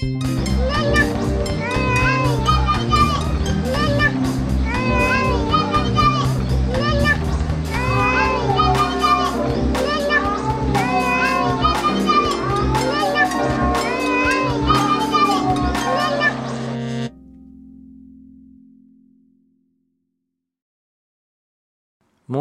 [0.00, 0.06] も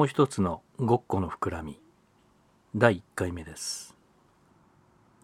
[0.05, 1.77] う一つのごっこの膨らみ。
[2.73, 3.97] 第1回目です。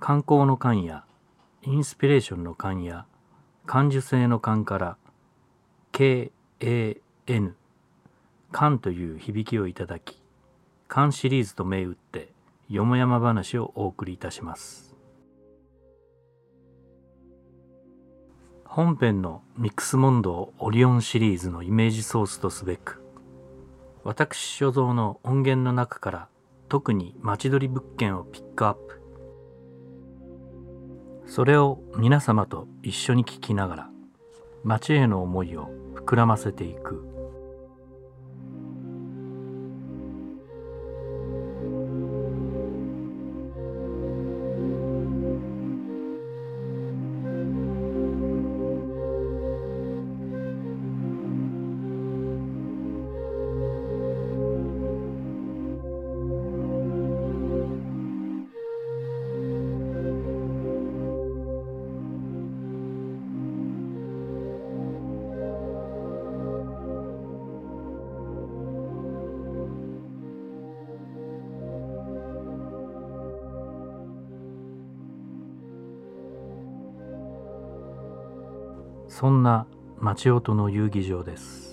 [0.02, 1.06] 観光の間や
[1.68, 3.08] インスピレーションの観や
[3.66, 4.98] 感受性の観から
[5.92, 7.54] KAN
[8.52, 10.22] 観という響きをいただき
[10.88, 12.30] 観シリーズと銘打って
[12.70, 14.96] よもやま話をお送りいたします。
[18.66, 23.02] 本編のミックスモンドオリオンシリーズのイメージソースとすべく
[24.04, 26.28] 私所蔵の音源の中から
[26.70, 29.05] 特に町取り物件をピックアップ。
[31.28, 33.90] それを皆様と一緒に聞きながら
[34.64, 37.15] 町への思いを膨らませていく。
[79.08, 79.68] そんな
[80.00, 81.66] 町音の遊技場です。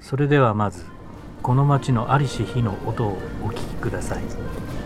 [0.00, 0.84] それではまず
[1.42, 4.83] この町のありし日の音をお聞きください。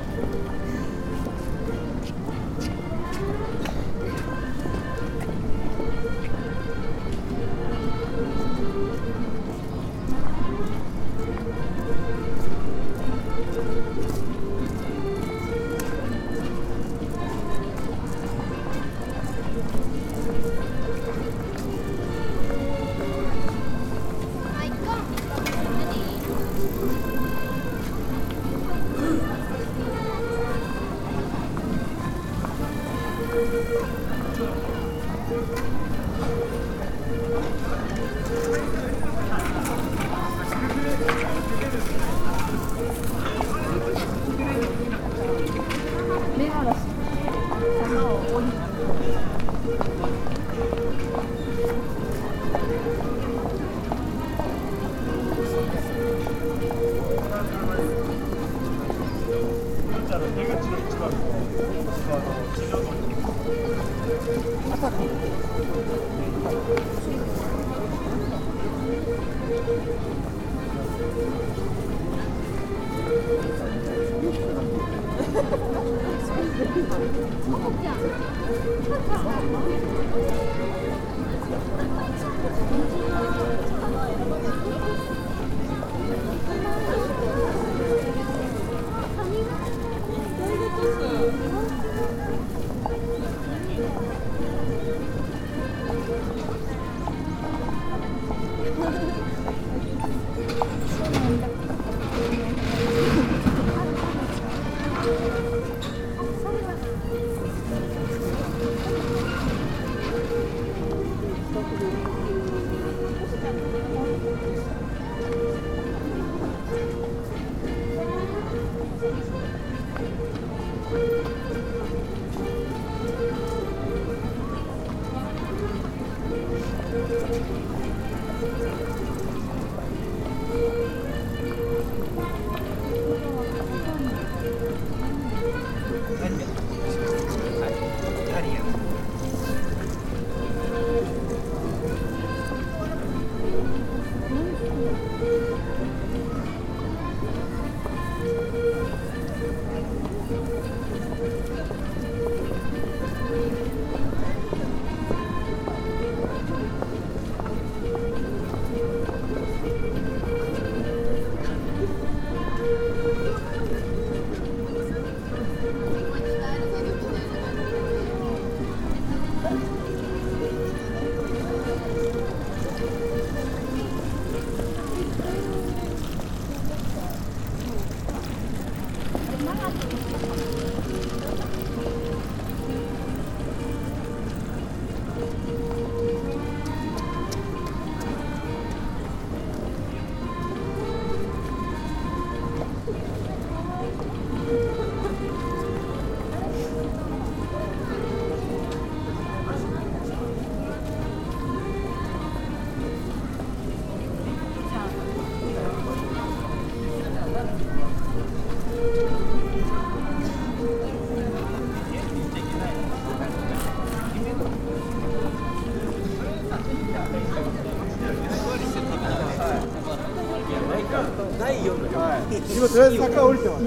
[220.90, 223.64] 今とりあえず坂降りてます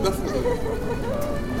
[0.00, 1.51] 出す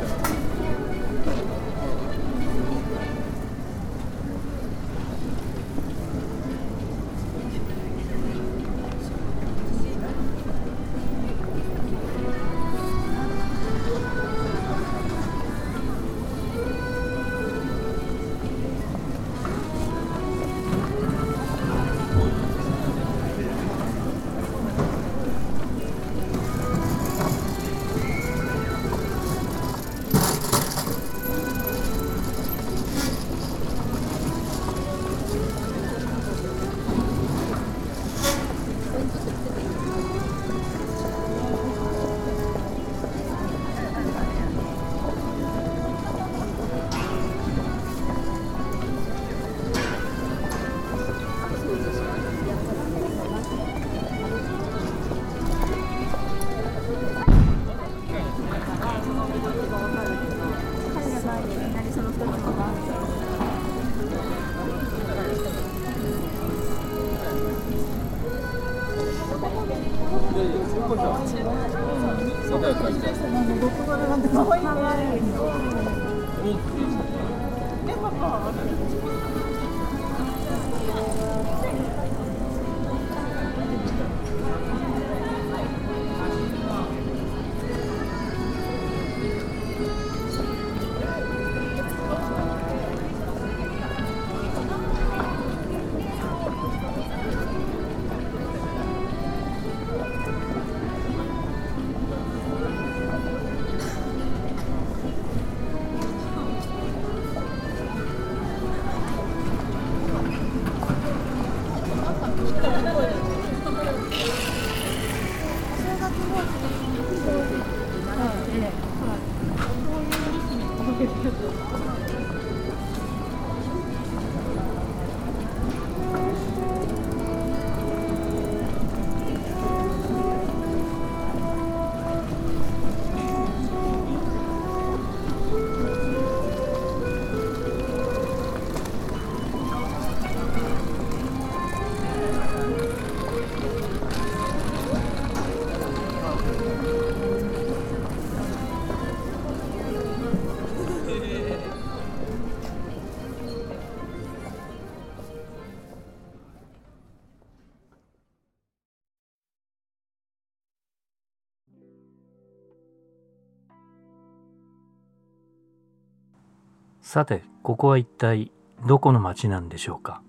[167.04, 168.52] さてここは一体
[168.86, 170.22] どこの町なんでしょうか？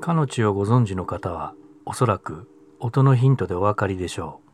[0.00, 2.48] かの地をご存知の方はおそらく
[2.78, 4.51] 音のヒントでお分かりでしょう。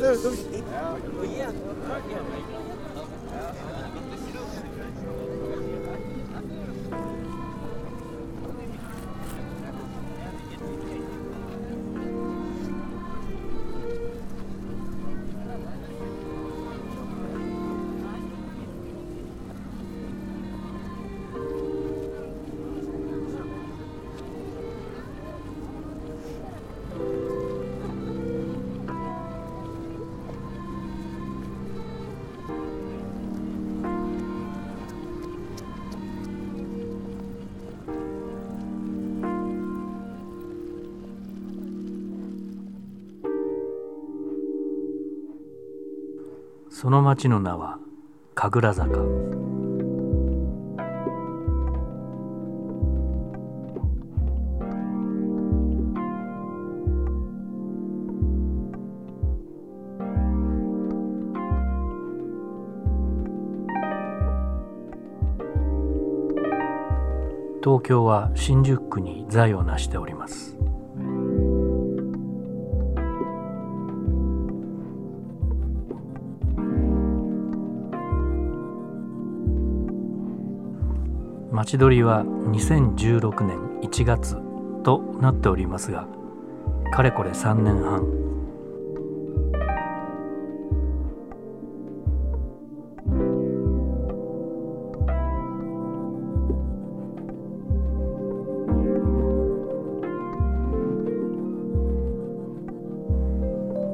[0.00, 0.64] Don't, don't, don't.
[46.84, 47.78] その町の名は
[48.34, 48.98] 神楽坂。
[67.62, 70.63] 東京は新宿区に財を成しております。
[81.64, 84.36] ちどりは2016年1月
[84.82, 86.06] となっておりますが
[86.92, 88.24] かれこれ3年半。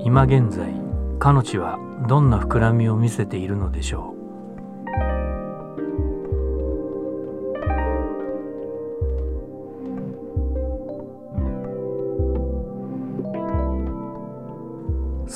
[0.02, 0.74] 今現在
[1.20, 1.78] 彼女は
[2.09, 4.19] どんな膨らみを見せているのでしょう？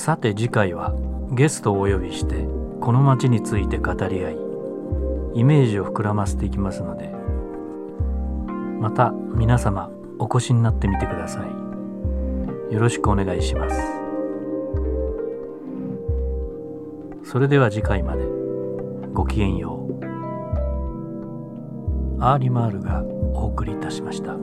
[0.04, 0.92] さて次回は
[1.32, 2.46] ゲストをお呼びして
[2.82, 4.36] この町について語り合い
[5.40, 7.08] イメージを膨らませていきますので
[8.82, 11.42] また皆様お越しになってみてくださ
[12.70, 12.74] い。
[12.74, 13.76] よろしくお願いします。
[17.24, 18.26] それでは次回まで。
[19.14, 20.04] ごきげんよう。
[22.22, 24.36] アーリマールがお送りいたしました。